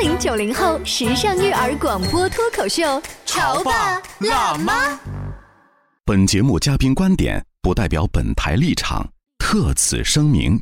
[0.00, 4.96] 零九零后时尚育儿广播脱口秀，潮爸辣妈。
[6.04, 9.04] 本节目嘉宾观点不代表本台立场，
[9.38, 10.60] 特此声明。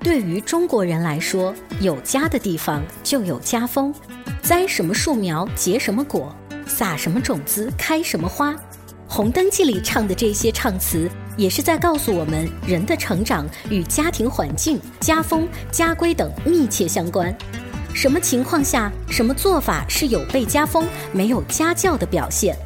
[0.00, 3.94] 对于中国人来说，有家的地方就有家风，
[4.40, 6.34] 栽什么树苗结什么果，
[6.66, 8.52] 撒什么种子开什么花。
[9.06, 17.36] 《红灯记》里唱的这些唱词，也是在告诉我们，人的成长与家庭环境、家风、家规等密切相关。
[17.94, 22.56] 什么情况下，什么做法是有悖家风、没有家教的表现？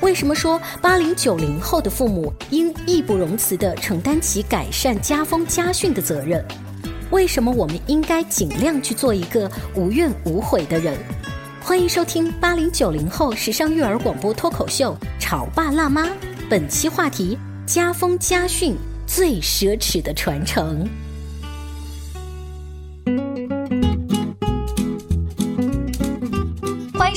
[0.00, 6.42] 为什么说八零九零后的父母应义不容辞地承担起改善家风家训的责任？
[7.10, 10.96] 为什么我们应该尽量去做一个无怨无悔的人？
[11.62, 16.06] 欢迎收听八零九零后时尚育儿广播脱口秀《潮爸辣妈》，
[16.48, 18.74] 本期话题：家风家训
[19.06, 20.88] 最奢侈的传承。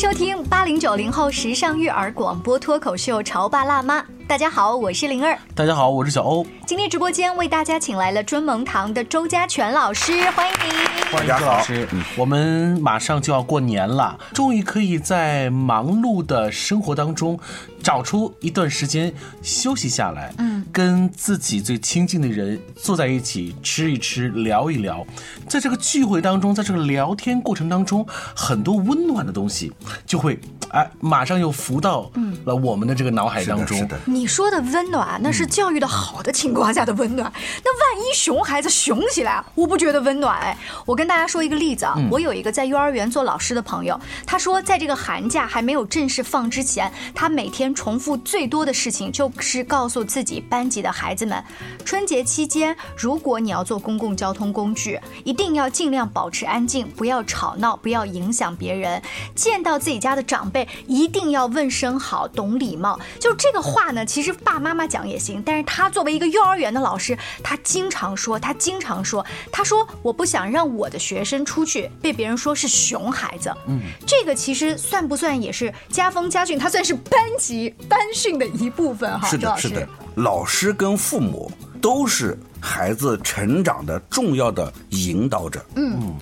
[0.03, 4.01] 收听八零九零后时尚育儿广播脱口秀《潮爸辣妈》。
[4.25, 5.37] 大家好，我是灵儿。
[5.53, 6.45] 大家好，我是小欧。
[6.65, 10.73] 今天直播间为大家请来了尊蒙堂的周家全老师，欢迎您。
[11.11, 11.87] 欢迎周老师。
[12.15, 17.37] 我们马上就要过年了，终于可以在忙碌的生活当中
[17.83, 19.13] 找出一段时间
[19.43, 25.05] 休息下来，嗯，跟自己最亲近的人坐在一起吃一吃，聊一聊。
[25.47, 29.71] 在这个聚会当中，在这个聊天过程当中，很多温暖的东西
[30.07, 32.09] 就会哎，马上又浮到
[32.45, 33.77] 了我们的这个脑海当中。
[33.77, 33.99] 是的。
[34.13, 37.33] 你说的温暖，那是教育的好的情况下的温暖。
[37.63, 40.55] 那万一熊孩子熊起来，我不觉得温暖哎。
[40.85, 51.43] 我跟大家说一个例子啊，我有一个在幼儿园做老师的朋友，他说在这个寒假还没有正式放之前，他每天重复最多的事情就是告诉自己班级的孩子们，
[51.83, 59.01] 春节期间如果你要坐公共交通工具，一定要尽量保持安静，不要吵闹，不要影响别人。
[59.33, 62.99] 见到自己家的长辈，一定要问声好，懂礼貌。
[63.19, 64.02] 就这个话呢。
[64.05, 73.53] 其实爸妈妈讲也行，但是他作为一个幼儿园的老师，他经常说，他经常说，他说我不想让我的学生出去被别人说是熊孩子。
[73.67, 76.57] 嗯，这个其实算不算也是家风家训？
[76.57, 79.27] 他算是班级班训的一部分哈。
[79.27, 81.51] 是的，是的，老师跟父母
[81.81, 85.63] 都是孩子成长的重要的引导者。
[85.75, 86.15] 嗯。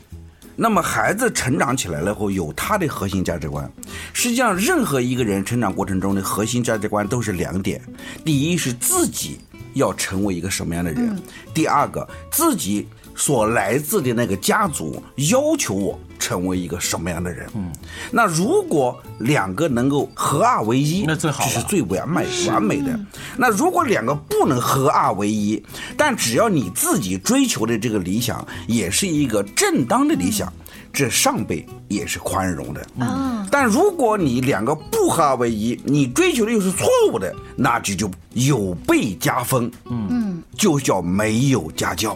[0.61, 3.67] 那么孩子成长起来了后，有他的核心价值观。
[4.13, 7.81] 实际上，任何一个人成长过程中的核心价值观都是两点：
[8.23, 9.39] 第一是自己
[9.73, 11.17] 要成为一个什么样的人；
[11.51, 15.01] 第二个，自己所来自的那个家族
[15.31, 15.99] 要求我。
[16.21, 17.49] 成为一个什么样的人？
[17.55, 17.71] 嗯，
[18.11, 22.97] 那如果两个能够合二为一，那最好，这是最完美完美的。
[23.35, 25.61] 那如果两个不能合二为一，
[25.97, 30.53] 但只要你自己追求的这个理想也是一个正当的理想，
[30.93, 33.45] 这上辈也是宽容的嗯。
[33.49, 42.15] 但如果你两个不合二为一，你追求的又是错误的，那就就有悖家风，嗯，就叫没有家教。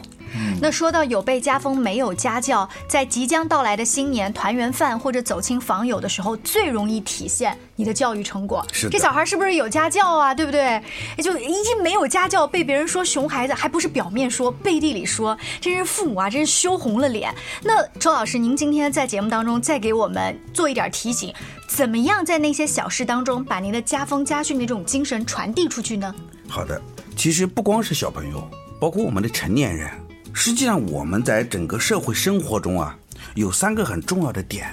[0.62, 8.66] 那说到有被家风没有家教，在即将到来的新年团圆饭或者走亲访友的时候，最容易体现你的教育成果。
[8.72, 10.34] 是这小孩是不是有家教啊？
[10.34, 10.82] 对不对？
[11.18, 17.34] 就一没有家教，被别人说熊孩子，还不是表面说，背地里说，真是父母啊，真是羞红了脸。
[17.64, 21.34] 那周老师，您今天在节目当中再给我们做一点提醒，
[21.68, 26.14] 怎么样在那些小事当中把您的家风家训的这种精神传递出去呢？
[26.48, 26.82] 好的，
[27.16, 28.48] 其实不光是小朋友，
[28.80, 29.90] 包括我们的成年人。
[30.38, 32.96] 实际上，我们在整个社会生活中啊，
[33.36, 34.68] 有三个很重要的点：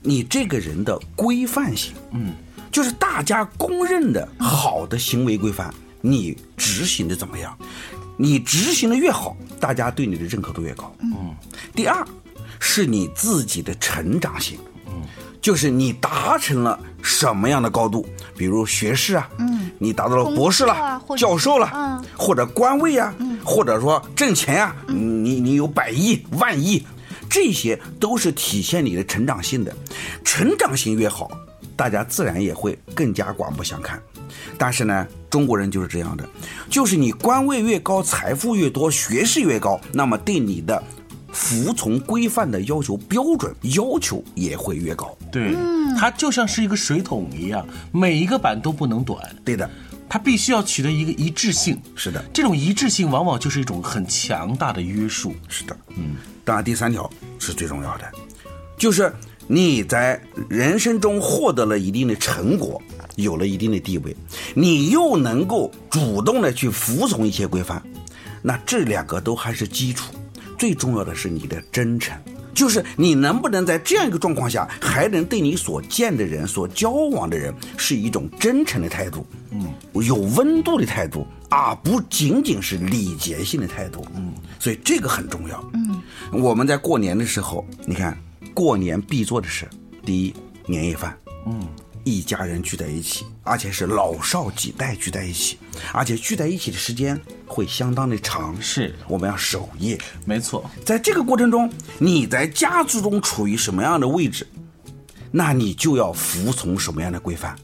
[0.00, 2.32] 你这个人的规范性，嗯，
[2.70, 7.58] 就是大家公认的好的行为规范，你执行的怎么样？
[8.16, 10.94] 你执行的越好，大家对你的认可度越高。
[11.00, 11.34] 嗯。
[11.74, 12.06] 第二，
[12.60, 15.02] 是你自己的成长性，嗯，
[15.42, 18.06] 就是你达成了什么样的高度，
[18.36, 23.14] 比如学士啊，嗯，你达到了博士了，教授了，嗯，或者官位啊。
[23.42, 26.84] 或者说挣钱呀，你你有百亿万亿，
[27.28, 29.74] 这些都是体现你的成长性的，
[30.22, 31.30] 成长性越好，
[31.74, 34.00] 大家自然也会更加刮目相看。
[34.58, 36.28] 但是呢，中国人就是这样的，
[36.68, 40.80] 就是你官位越高，财富越多，学识越高，那么对你的
[41.32, 45.16] 服从规范的要求标准要求也会越高。
[45.30, 45.54] 对，
[45.98, 49.18] 它就像是一个水桶一样，每一个板都不能短。
[49.44, 49.68] 对的。
[50.12, 56.16] 它必须要取得一个一致性，是的，这种一致性往往就是一种很强大的约束，是的，嗯。
[56.44, 58.04] 当然，第三条是最重要的，
[58.76, 59.14] 就是
[59.46, 62.82] 你在人生中获得了一定的成果，
[63.14, 64.16] 有了一定的地位，
[64.52, 67.80] 你又能够主动的去服从一些规范，
[68.42, 70.12] 那这两个都还是基础，
[70.60, 72.14] 最重要的是你的真诚。
[72.52, 86.02] 就是你能不能在这样一个状况下，还能对你所见的人、所交往的人是一种真诚的态度，嗯，有温度的态度，而不仅仅是礼节性的态度，嗯，所以这个很重要，嗯，
[86.32, 88.18] 我们在过年的时候，你看
[88.52, 89.66] 过年必做的事，
[90.04, 90.34] 第一
[90.66, 91.16] 年夜饭，
[91.46, 91.66] 嗯。
[92.04, 95.58] 一家人聚在一起，而且是老少几代聚在一起，
[95.92, 98.60] 而且聚在一起的时间会相当的长。
[98.60, 99.98] 是，我们要守夜。
[100.24, 104.46] 没错，在这个过程中，你在家族中处于什么样的位置，
[105.30, 107.56] 那你就要服从什么样的规范。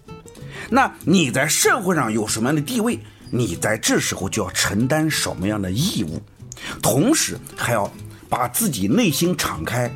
[0.68, 2.98] 那你在社会上有什么样的地位，
[3.30, 6.20] 你在这时候就要承担什么样的义务，
[6.82, 7.90] 同时还要
[8.28, 9.90] 把自己内心敞开。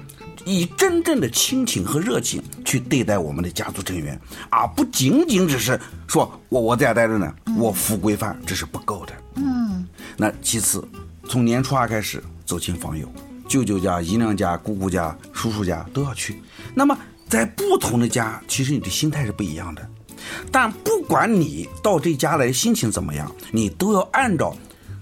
[0.44, 9.12] 以真正的亲情和热情去对待我们的家族成员，而不仅仅只是说我我在家待着呢，我服规范，这是不够的。
[9.36, 10.86] 嗯，那其次，
[11.28, 13.10] 从年初二开始走亲访友，
[13.48, 16.40] 舅舅家、姨娘家、姑姑家、叔叔家都要去。
[16.74, 16.96] 那么
[17.28, 19.88] 在不同的家，其实你的心态是不一样的。
[20.52, 24.56] 但不管你到这家来心情怎么样，你都要按照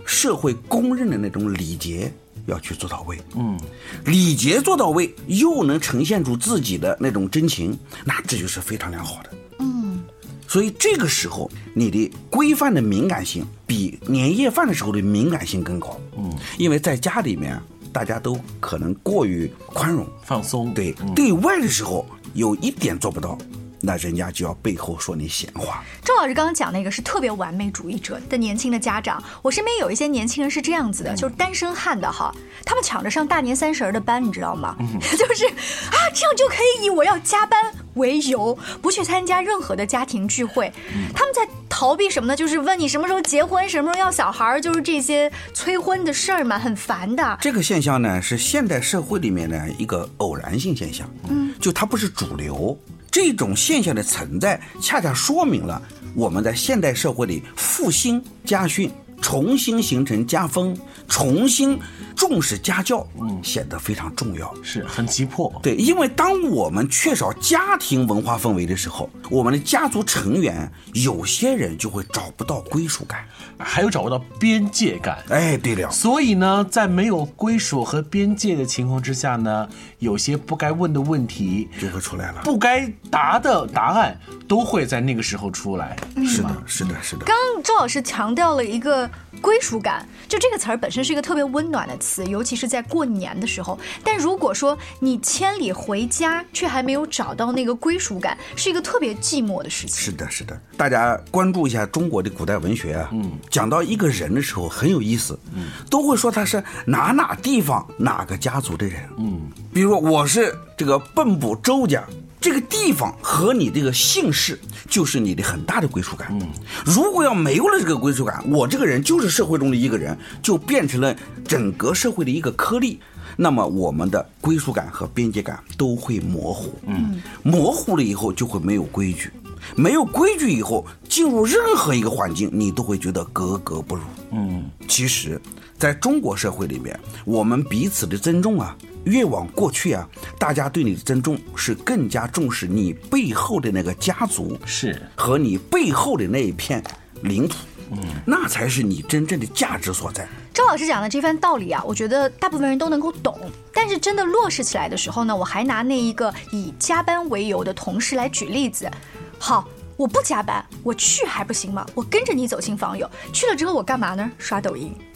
[0.06, 2.12] 社会公认的那种礼节。
[2.48, 3.58] 要去做到位，嗯，
[4.04, 9.30] 礼节做到位，又能呈现出自己的那种真情，那这就是非常良好的，
[9.60, 10.02] 嗯。
[10.46, 17.60] 所以这个时候，你的规范的敏感性比年夜饭的时候的敏感性更高，嗯，因为在家里面
[17.92, 23.36] 大家都可能过于宽容、放松，对，对外的时候有一点做不到。
[23.80, 25.84] 那人家就要背后说你闲话。
[26.04, 32.34] 周老师刚刚讲那个是特别完美主义者的年轻的家长，我身边有一些年轻人是这样子的，就是单身汉的哈，
[32.64, 34.76] 他们抢着上大年三十的班，你知道吗？
[35.00, 37.60] 就是啊，这样就可以以我要加班
[37.94, 40.72] 为由，不去参加任何的家庭聚会。
[41.14, 42.36] 他们在逃避什么呢？
[42.36, 47.38] 就是问你什么时候结婚，什么时候要小孩，就是这些催婚的事儿嘛，很烦的。
[47.40, 52.76] 这个现象呢，是现代社会里面的一个偶然性现象，嗯，就它不是主流。
[53.10, 55.82] 这种现象的存在，恰恰说明了
[56.14, 58.90] 我们在现代社会里复兴家训。
[59.20, 60.78] 重新形成家风，
[61.08, 61.76] 重新
[62.18, 65.52] 重视家教，嗯，显得非常重要，是很急迫。
[65.62, 73.24] 对，因为当我们缺少家庭文化氛围的时候，我们的家族成员有些人就会找不到归属感，
[73.56, 75.18] 还有找不到边界感。
[75.28, 79.68] 哎，对了，所以呢，在没有归属和边界的情况之下呢，
[80.00, 84.18] 有些不该问的问题就会出来了，不该答的答案
[84.48, 85.96] 都会在那个时候出来，
[86.26, 86.56] 是吗？
[86.66, 87.24] 是的，是的。
[87.24, 89.08] 刚周老师强调了一个。
[89.40, 93.78] 归属感，就这个词儿本身是一个特别温暖的词，尤其是在过年的时候。
[94.02, 99.96] 但如果说你千里回家，却还没有找到那个归属感，是一个特别寂寞的事情。
[99.96, 100.60] 是的，是的。
[100.76, 109.42] 大家关注一下中国的古代文学啊，嗯，讲到一个人的时候很有意思，嗯，都会说他是哪哪地方哪个家族的人，嗯，
[109.72, 112.02] 比如我是这个蚌埠周家。
[112.40, 114.58] 这个地方和你这个姓氏
[114.88, 116.28] 就是你的很大的归属感。
[116.30, 116.48] 嗯，
[116.84, 121.14] 如果要没有了这个归属感，我这个人就是社会中的一个人，就变成了
[121.44, 123.00] 整个社会的一个颗粒，
[123.36, 126.72] 那么我们的归属感和边界感都会模糊。
[126.86, 129.30] 嗯，模糊了以后就会没有规矩，
[129.74, 134.02] 没有规矩以后进入任何一个环境，你都会觉得格格不入。
[134.30, 135.40] 嗯，其实，
[135.76, 138.76] 在中国社会里面，我们彼此的尊重啊。
[139.08, 140.06] 越往过去啊，
[140.38, 146.82] 大家对你的尊重是更加重视你背后的那个家族，是和你背后的那一片
[147.22, 147.56] 领土，
[147.90, 150.28] 嗯，那才是你真正的价值所在。
[150.52, 153.38] 周老师讲的这番道理啊，我觉得大部分人都能够懂，
[153.72, 158.90] 但是真的落实起来的时候呢，我还拿那一个以加班为由的同事来举例子。
[159.38, 161.86] 好，我不加班，我去还不行吗？
[161.94, 164.30] 我跟着你走亲访友，去了之后我干嘛呢？
[164.36, 165.07] 刷抖音，嗯。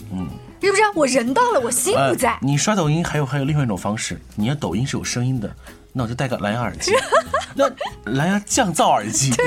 [0.63, 0.83] 是不是？
[0.95, 2.39] 我人到了，我心不在。
[2.41, 5.53] 你刷抖音还有还有另外一种方式，你要抖音是有声音的，
[5.93, 6.93] 那我就戴个蓝牙耳机，
[7.57, 7.69] 那
[8.13, 9.45] 蓝牙降噪耳机，对，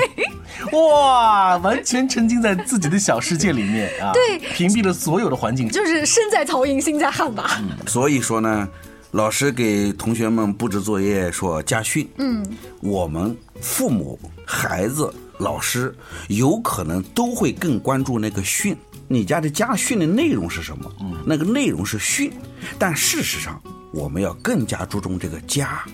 [0.78, 7.62] 哇，完全沉浸在自己的小世界里面啊，对，屏蔽了所有的环境，就是身在曹营心在汉吧。
[7.88, 8.68] 所以说呢，
[9.12, 12.46] 老师给同学们布置作业说家训，嗯，
[12.82, 15.96] 我们父母、孩子、老师
[16.28, 18.76] 有可能都会更关注那个训。
[19.08, 20.92] 你家的家训的内容是什么？
[21.00, 22.32] 嗯，那个内容是训，
[22.80, 25.86] 但事实上我们要更加注重这个家，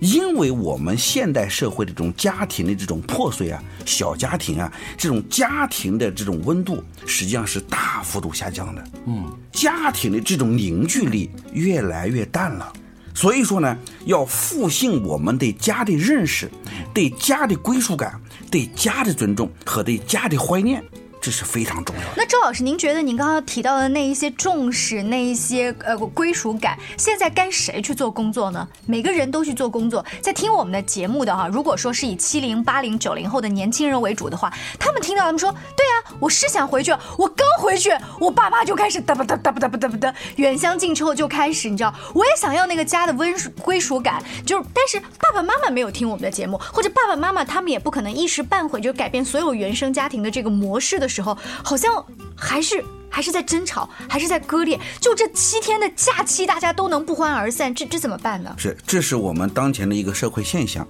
[0.00, 8.84] 因为我们现代社会的这种家庭的这种破碎啊，小家庭啊，这种家庭的这种温度实际上是大幅度下降的。
[9.06, 12.72] 嗯，家庭的这种凝聚力越来越淡了，
[13.14, 16.50] 所以说呢，要复兴我们对家的认识，
[16.92, 18.20] 对家的归属感，
[18.50, 20.82] 对家的尊重和对家的怀念。
[21.26, 22.08] 这是非常重要的。
[22.16, 28.68] 那周老师，您觉得您刚刚提到的那一些重视、那一些呃归属感，现在该谁去做工作呢？
[28.86, 37.90] 每个人都去做工作，在听我们的节目的哈，如果说是以七零、八零、九零后的年轻人为主的话，他们听到他们说，对啊，我是想回去，我刚回去，
[38.20, 52.04] 我爸妈就开始哒吧哒哒吧哒吧哒吧哒，远香近臭就开始，你知道，我也想要那个家的温归属感，就是，但是爸爸妈妈没有听我们的节目，或者爸爸妈妈他们也不可能一时半会就改变所有原生家庭的这个模式的时候，好像
[52.36, 52.84] 还是。
[53.08, 54.78] 还是在争吵，还是在割裂？
[55.00, 58.54] 就这七天的假期，大家都能不欢而散，这这怎么办呢？
[58.58, 60.86] 是，这是我们当前的一个社会现象。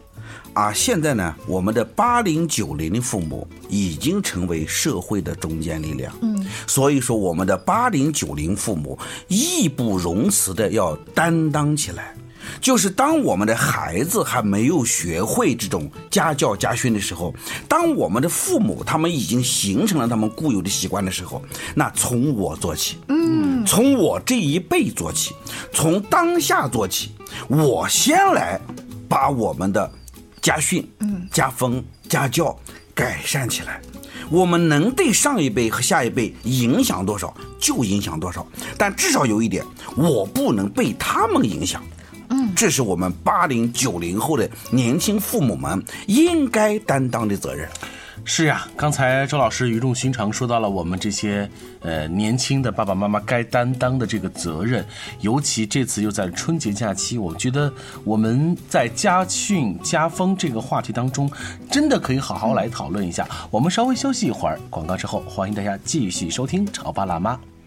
[0.53, 6.13] 而现在呢，我们的八零九零的父母已经成为社会的中坚力量。
[6.21, 12.13] 嗯，所以说我们的八零九零父母义不容辞的要担当起来。
[12.61, 17.35] 就是当我们的孩子还没有学会这种家教家训的时候，
[17.69, 21.43] 当我们的父母他们已经形成了他们固有的习惯的时候，
[21.75, 25.35] 那从我做起，嗯，从我这一辈做起，
[25.73, 27.13] 从当下做起，
[27.49, 28.61] 我先来
[29.09, 29.91] 把我们的
[30.41, 32.57] 家训、嗯、家风、家教
[32.95, 33.81] 改善起来。
[34.29, 38.45] 我们能对上一辈和下一辈影响多少就影响多少，
[38.77, 39.65] 但至少有一点，
[39.97, 41.81] 我不能被他们影响。
[42.31, 47.69] 嗯，这是我们八零九零后的年轻父母们应该担当的责任。
[48.29, 51.49] 是呀，刚才周老师语重心长说到了我们这些
[51.81, 54.85] 呃年轻的爸爸妈妈该担当的这个责任，
[55.21, 61.31] 尤其这次又在春节假期，我觉得我们在家训家风这个话题当中，
[61.71, 63.29] 真的可以好好来讨论一下。
[63.49, 67.35] 我们稍微休息一会儿，广告之后，欢迎大家继续收听《潮爸辣妈》。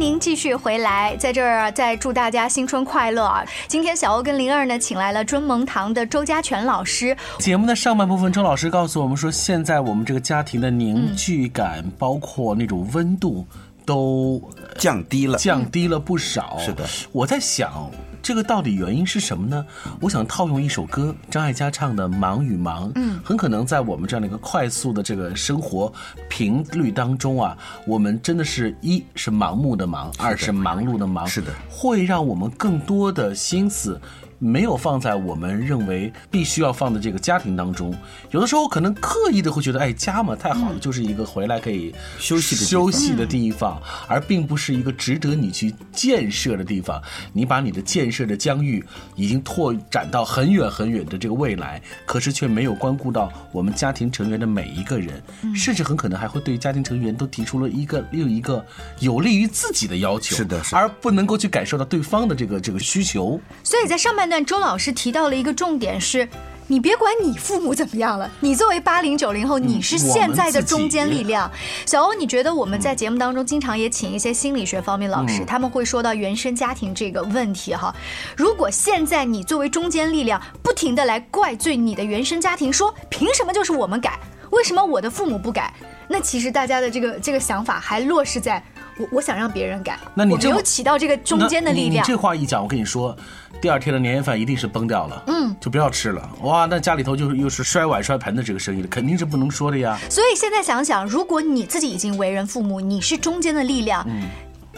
[0.00, 3.44] 您继续回来，在这儿再祝大家新春快乐啊！
[3.68, 7.14] 今天小欧跟灵儿呢，请来了尊萌堂的周家全老师。
[7.38, 13.46] 节目的上半部分，周老师告诉我们说，现在我们这个家庭的凝聚感，包括那种温度，
[13.84, 14.42] 都
[14.78, 16.56] 降低了，降低了不少。
[16.60, 17.90] 是的，我在想。
[18.30, 19.66] 这个到底原因是什么呢？
[20.00, 22.88] 我想套用一首歌，张艾嘉唱的《忙与忙》。
[22.94, 25.92] 嗯，很可能在我们这样的一个快速的这个生活
[26.28, 27.58] 频率当中啊，
[27.88, 34.00] 我们真的是一是盲目的忙，二是忙碌的忙，是的，会让我们更多的心思。
[34.42, 37.94] 没有放在我们认为必须要放的这个家庭当中，
[38.30, 43.78] 有的时候可能刻意的会觉得，哎，家嘛太好了，就是一个回来可以休息的休息的地方，
[44.08, 47.02] 而并不是一个值得你去建设的地方。
[47.34, 48.82] 你把你的建设的疆域
[49.14, 55.22] 已经拓展到很远很远的这个未来，可是却没有关顾到我们家庭成员的每一个人，
[55.54, 58.64] 甚至很可能还会对家庭成员都提出了一个另一个
[59.00, 63.38] 有利于自己的要求，是的，而不能够去感受到对方的这个这个需求。
[63.62, 64.29] 所以在上半。
[64.30, 66.28] 那周老师提到了一个重点是，
[66.68, 71.50] 你别管你父母怎么样了，你作为八零九零后，你是现在的中坚力量。
[71.84, 77.92] 小欧，你觉得我们在节目当中经常也请一些心理学方面老师，他们会说到原生家庭这个问题哈。
[78.36, 84.16] 如果现在你作为中坚力量，不停的来怪罪你的原生家庭，说凭什么就是我们改，
[84.50, 85.74] 为什么我的父母不改？
[86.06, 88.62] 那其实大家的这个这个想法还落实在。
[89.00, 92.04] 我我想让别人改，那你没有起到这个中间的力量。
[92.04, 93.16] 你这话一讲，我跟你说，
[93.60, 96.30] 第二天的年夜饭一定是崩掉了，嗯，就不要吃了。
[96.42, 99.98] 哇，那家里头就是又是摔碗摔盆的这个生意了，肯定是不能说的呀。
[100.10, 104.28] 所以现在想想，如果你自己已经为人父母，你是中间的力量，嗯，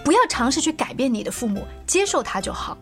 [0.05, 2.79] 不要尝试去改变你的父母，接受他就好。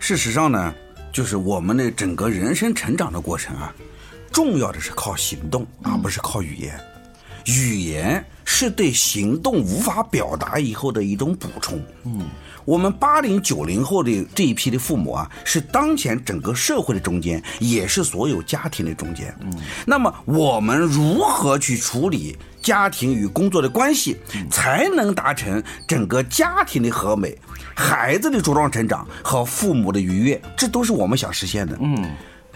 [0.00, 0.74] 事实上呢，
[1.12, 3.72] 就是我们的整个人生成长的过程啊，
[4.32, 6.78] 重要的是靠行动，而不是靠语言。
[7.46, 11.80] 语言是对行动无法表达以后的一种补充。
[12.04, 12.22] 嗯，
[12.64, 19.34] 我们八零九零后的这一批的父母啊，是当前整个社会的中间，也是所有家庭的中间。
[19.40, 19.52] 嗯，
[19.86, 24.16] 那么我们如何去处理家庭与工作的关系，
[24.50, 27.36] 才能达成整个家庭的和美、
[27.74, 30.40] 孩子的茁壮成长和父母的愉悦？
[30.56, 31.78] 这都是我们想实现的。
[31.80, 31.96] 嗯，《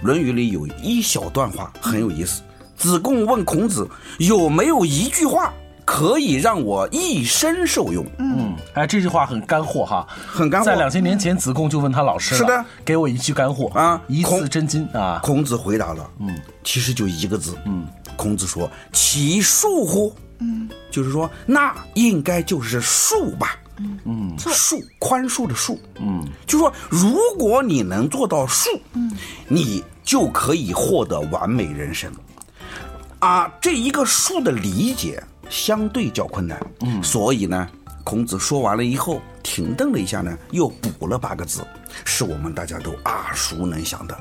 [0.03, 2.43] 论语》里有一小段话很有意思。
[2.81, 3.87] 子贡问孔子
[4.19, 5.53] ：“有没有一句话
[5.85, 10.67] 可以让我一生受用？”嗯，哎，这句话很干货哈，很干货。
[10.67, 23.57] 在两千年前，子贡就问他老师：“是的，给我一句干货啊，一字真金啊。”孔子回答了：“嗯，其实就一个字，嗯，孔子说：“其恕乎？”嗯，就是说那应该就是恕吧。
[24.05, 25.77] 嗯，恕宽恕的恕。
[25.99, 29.11] 嗯，就说如果你能做到恕，嗯，
[29.49, 32.11] 你就可以获得完美人生。
[33.21, 36.59] 啊，这一个数的理解相对较困难。
[36.81, 37.69] 嗯，所以呢，
[38.03, 41.65] 孔子说完了以后，停顿了一下呢，又补了八个字，
[42.05, 44.17] 是我们大家都耳熟能详的，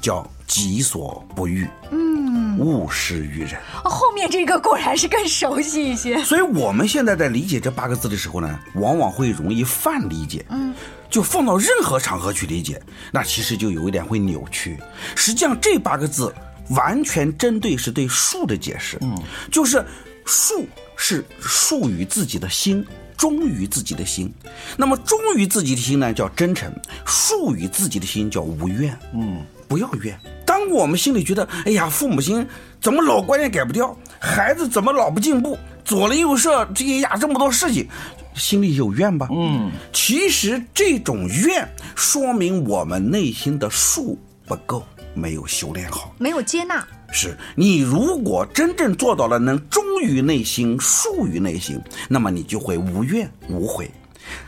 [0.00, 3.54] 叫“己所不欲，嗯，勿施于人”。
[3.84, 6.22] 哦后面这个果然是更熟悉一些。
[6.22, 10.72] 所以我们现在在理解这八个字的时候呢，往往会容易泛理解，嗯，
[11.10, 12.80] 就放到任何场合去理解，
[13.10, 14.78] 那其实就有一点会扭曲。
[15.16, 16.32] 实际上这八个字
[16.70, 19.16] 完全针对是对术的解释，嗯，
[19.50, 19.84] 就是
[20.24, 20.66] 术
[20.96, 22.84] 是术于自己的心。
[23.16, 24.30] 忠于自己的心，
[24.76, 26.68] 那么忠于自己的心呢，叫真诚；
[27.06, 28.94] 术于自己的心叫无怨。
[29.14, 30.18] 嗯，不要怨。
[30.44, 32.46] 当我们心里觉得，哎呀，父母亲
[32.80, 37.88] 怎么老观念改不掉，孩子怎么老不进步，左邻右舍这些呀这么多事情，
[38.34, 39.28] 心里有怨吧？
[39.30, 46.86] 嗯，其实这种怨说明我们内心的术不够，没有修炼好，没有接纳。
[47.12, 53.90] 是你如果真正做到了能忠于内心、树于内心，那么你就会无怨无悔。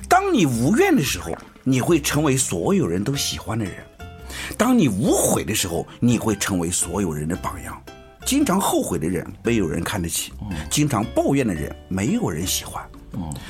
[0.09, 1.33] 当你无怨的时候，
[1.63, 3.75] 你会成为所有人都喜欢的人；
[4.57, 7.81] 当你无悔的时候，你会成为所有人的榜样。
[8.25, 10.33] 经常后悔的人，没有人看得起；
[10.69, 12.85] 经常抱怨的人，没有人喜欢。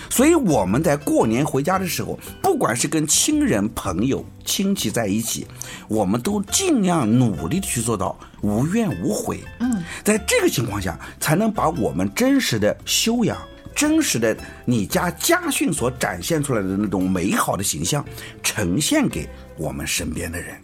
[0.08, 5.46] 所以我们在过年回家的时候，不管是跟亲人、朋友、亲戚在一起，
[5.88, 9.40] 我们都尽量努力的去做到无怨无悔。
[9.60, 13.36] 嗯，在这个情况下，才能把我们真实的修养、
[13.74, 18.04] 真实的你家家训所展现出来的那种美好的形象，
[18.42, 20.54] 呈现给我们身边的人。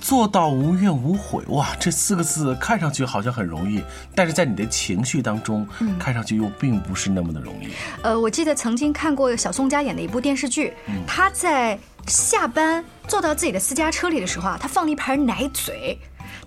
[0.00, 3.82] 做到无怨无悔，哇，这四个字看上去好像很容易，
[4.14, 5.66] 但是在你的情绪当中，
[5.98, 7.68] 看上去又并不是那么的容易。
[8.02, 10.72] 呃，我记得曾经看过小宋佳演的一部电视剧，
[11.06, 15.98] 他在下班坐到自己的私家车里的时候啊，他放了一盘奶嘴。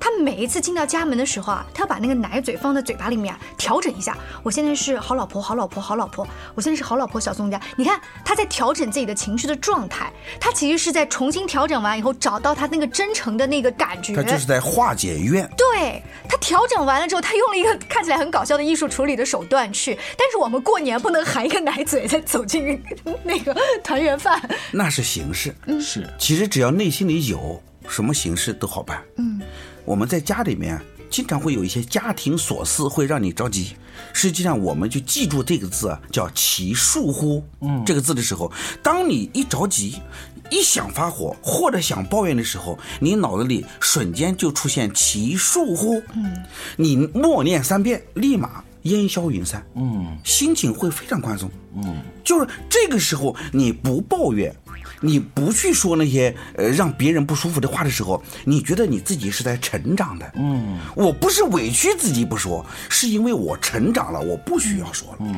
[0.03, 4.17] 他每一次进到家门的时候啊，他要把那个奶嘴放在嘴巴里面啊调整一下。
[4.43, 6.27] 我现在是好老婆，好老婆，好老婆。
[6.53, 7.57] 我现在是好老婆，小宋家。
[7.77, 10.11] 你看他在调整自己的情绪的状态，
[10.41, 14.13] 他其实是在重新调整完以后，找到他那个真诚的那个感觉。
[14.13, 15.49] 他就是在化解怨。
[15.55, 19.97] 对他调整完了之后，他用了一个看起来很搞笑的艺术处理的手段去。
[20.17, 22.83] 但是我们过年不能含一个奶嘴再走进
[23.23, 24.37] 那个团圆饭，
[24.69, 25.55] 那是形式。
[25.79, 29.01] 是，其实只要内心里有，什么形式都好办。
[29.17, 29.41] 嗯，
[29.85, 33.75] 我们在家里面经常会有一些家庭琐事会让你着急，
[34.13, 37.43] 实际上我们就记住这个字啊，叫其恕乎。
[37.61, 40.01] 嗯，这个字的时候，当你一着急。
[40.49, 45.99] 一想发火或者想抱怨的时候，你脑子里瞬间就出现其恕乎。
[46.13, 46.43] 嗯，
[46.75, 49.65] 你默念三遍，立马烟消云散。
[49.73, 51.49] 嗯，心情会非常宽松。
[51.77, 54.55] 嗯，就是这个时候你不抱怨，
[55.03, 60.31] 你不去说那些呃让别人不舒服的话的时候，你觉得你自己是在成长的。
[60.35, 65.17] 嗯，我不是委屈自己不说，是因为我成长了，我不需要说了。
[65.19, 65.35] 嗯，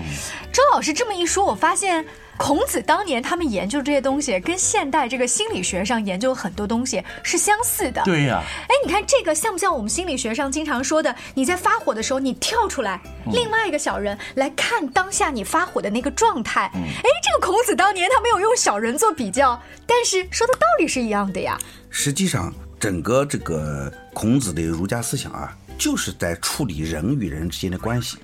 [0.53, 2.05] 周老师这么一说，我发现。
[2.37, 8.01] 孔子当年他们研究这些东西，跟现代这个心理学上研究很多东西是相似的。
[8.03, 11.15] 对呀，哎，你看这个像不像我们心理学上经常说的？
[11.33, 12.99] 你在发火的时候，你跳出来，
[13.31, 16.69] 另外一个小人来看当下你发火的那个状态。
[16.73, 21.57] 哎，这个孔子当年他没有用小人做比较，但是说的道理是一样的呀。
[21.89, 25.55] 实际上，整个这个孔子的儒家思想啊。
[25.77, 28.17] 就是在处理人与人之间的关系，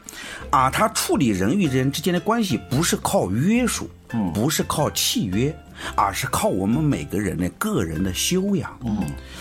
[0.51, 5.55] 啊，他处理人与人之间的关系不是靠约束，嗯，不是靠契约，
[5.95, 8.97] 而是靠我们每个人的个人的修养，嗯，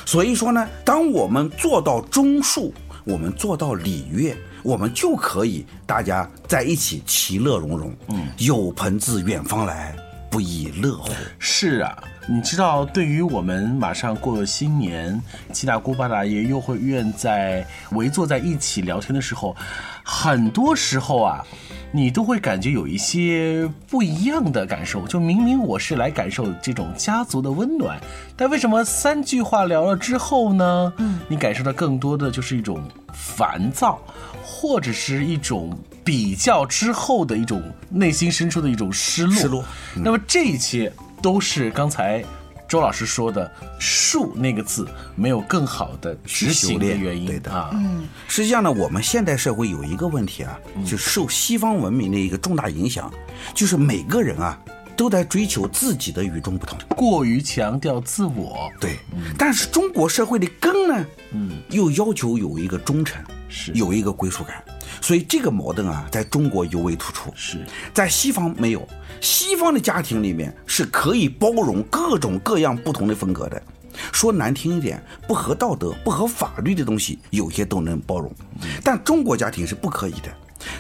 [0.06, 2.72] 所以说呢，当我们做到忠恕，
[3.04, 9.94] 我们做到礼乐，我们就可以大家在一起其乐融融，嗯，有朋自远方来，
[10.30, 11.10] 不亦乐乎？
[11.38, 12.02] 是啊。
[12.32, 15.20] 你知道，对于我们马上过新年，
[15.52, 19.56] 七大姑八大爷又会愿在围坐在一起聊天的时候，
[20.04, 21.44] 很多时候啊，
[21.90, 25.08] 你都会感觉有一些不一样的感受。
[25.08, 28.00] 就明明我是来感受这种家族的温暖，
[28.36, 30.92] 但为什么三句话聊了之后呢？
[30.98, 32.80] 嗯，你感受到更多的就是一种
[33.12, 34.00] 烦躁，
[34.40, 39.34] 或者是一种比较之后的一种内心深处的一种失落。
[39.34, 39.64] 失落。
[39.96, 40.92] 那么这一切。
[41.22, 42.24] 都是刚才
[42.68, 47.70] 周老师说的“术”那个字没有更好的执行的原因，对的啊。
[47.72, 53.12] 嗯，实际上呢，我们现代社会有一个问题啊，就受西方文明的一个重大影响，
[53.54, 54.58] 就是每个人啊
[54.96, 58.70] 都在追求自己的与众不同，过于强调自我。
[58.80, 58.98] 对，
[59.36, 63.22] 但是中国社会的根呢，嗯，又要求有一个忠诚。
[63.52, 64.62] 是有一个归属感。
[65.00, 67.30] 所以这个矛盾啊，在中国尤为突出。
[67.34, 67.58] 是
[67.94, 68.86] 在西方没有，
[69.20, 73.62] 西方的家庭里面是可以包容各种各样不同的风格的。
[74.12, 78.32] 说难听一点，不合道德、不合法律的东西，有些都能包容，
[78.84, 80.32] 但中国家庭是不可以的。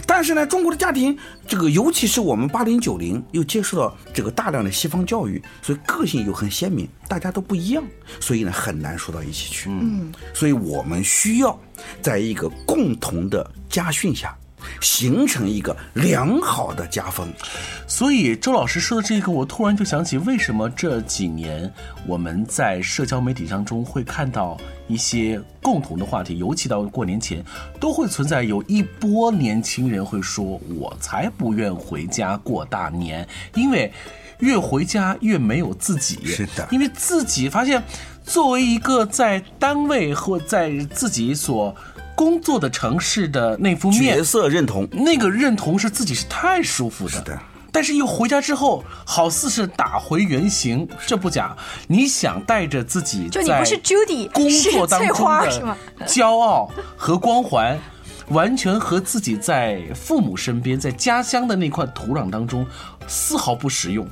[0.06, 1.16] 但是呢，中国的家庭，
[1.48, 7.82] 这个尤其是我们八零九零，又接受到这个大量的西方教育，所以个性又很鲜明，大家都不一样，
[8.20, 9.70] 所以呢，很难说到一起去。
[9.70, 11.58] 嗯，所以我们需要
[12.00, 14.36] 在一个共同的家训下，
[14.80, 17.28] 形成一个良好的家风。
[17.86, 21.70] 所以周老师说的这个，我突然就想起，为什么这几年
[22.06, 27.44] 我们在社交媒体当中会看到一些共同的话题，尤其到过年前，
[27.80, 33.92] 都会存在有一波年轻人会说：“我才不愿回家过大年，因为
[34.38, 37.82] 越回家越没有自己。”是的因为自己发现，
[38.24, 41.74] 作为一个在单位或在自己所
[42.14, 47.10] 工作的城市的那副面角色认同，那个认同是自己是太舒服的。
[47.10, 47.38] 是的。
[47.72, 50.88] 但是又回家之后，好似是打回原形。
[51.06, 51.56] 这不假，
[51.86, 57.78] 你想带着自己就你不是 Judy，工作当中花是吗的 骄傲和光环，
[58.30, 62.66] 完全和自己在父母身边、在家乡的那块土壤当中
[63.06, 64.04] 丝毫不实用。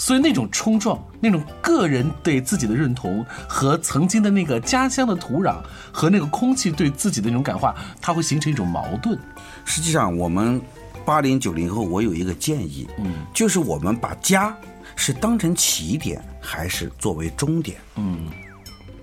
[0.00, 5.56] 所以那种冲撞，那种个人对自己的认同和曾经的那个家乡的土壤
[5.92, 9.18] 和那个空气对自己的那种感化，它会形成一种矛盾。
[9.66, 10.58] 实际上，我们
[11.04, 14.56] 八零九零后，我有一个建议，嗯，就是我们把家
[14.96, 18.26] 是当成起点，还是作为终点，嗯，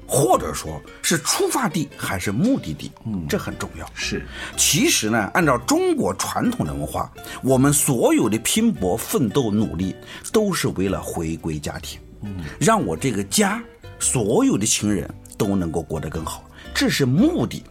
[0.07, 3.85] 或者说是出发地还是目的地，嗯，这很重要。
[3.93, 7.11] 是，其实呢，按照中国传统的文化，
[7.43, 9.93] 我们所有的拼搏、奋斗、努力，
[10.31, 13.61] 都是为了回归家庭，嗯，让我这个家
[13.99, 17.61] 所有的亲人都能够过得更好，这是目的。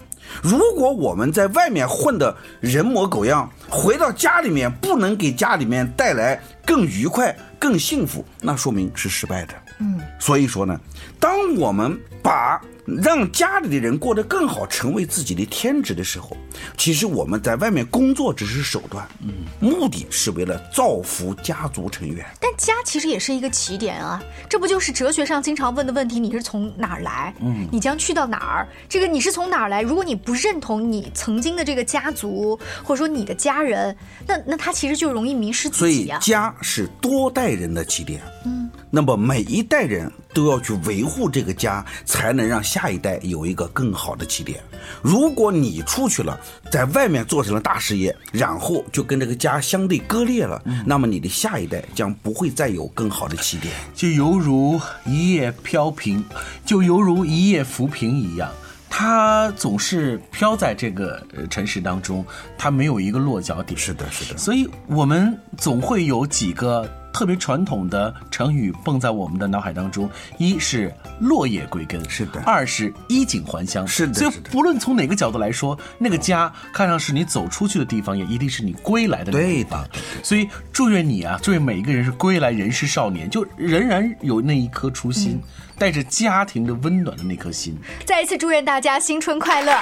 [0.42, 9.54] 如果我们在外面混得人模狗样，回到家里面不能给家里面带来更愉快、更幸福，那说明是失败的。
[9.78, 10.78] 嗯，所以说呢，
[11.20, 11.96] 当我们
[12.26, 16.36] 把让家里的人过得更好成为自己的天职的时候，
[16.76, 22.26] 其实我们在外面工作只是手段，嗯，目的是为了造福家族成员。
[22.40, 26.18] 但家其实也是一个起点啊，这不就是哲学上经常问的问题？
[26.18, 27.32] 你是从哪儿来？
[27.40, 28.66] 嗯，你将去到哪儿？
[28.88, 29.80] 这个你是从哪儿来？
[29.80, 36.18] 如果你不认同你曾经的这个家族，或者说你的家人，那那他其实就容易迷失所以自己啊。
[36.20, 38.20] 家是多代人的起点。
[38.44, 44.62] 嗯，那么每一代人都要去维护这个家，才能让下一代有一个更好的起点。
[45.00, 46.38] 如果你出去了，
[46.70, 53.72] 在外面做成了大事业，然后就跟这个家相对割裂了，那么你的下一代将不会再有更好的起点。
[53.94, 56.22] 就犹如一叶飘萍，
[56.66, 58.50] 就犹如一叶浮萍一样，
[58.90, 62.22] 它总是飘在这个呃城市当中，
[62.58, 63.80] 它没有一个落脚点。
[63.80, 64.36] 是的，是的。
[64.36, 79.82] 所以我们总会有几个特别传统的成语蹦在我们的脑海当中，一是落叶归根，是的二是衣锦还乡，是的所以不论从哪个角度来说，那个家看上是你走出去的地方，也一定是你归来的地方。
[79.90, 85.40] 对的所以祝愿你啊，祝愿每一个人是归来人是少年，就仍然有那一颗初心，
[85.78, 87.74] 带着家庭的温暖的那颗心。
[88.04, 89.72] 再一次祝愿大家新春快乐，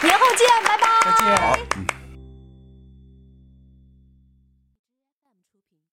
[0.00, 1.10] 年后见，拜拜。
[1.10, 1.36] 再见。
[1.38, 2.03] 好，嗯。